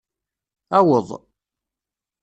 Aweḍ. 0.77 1.09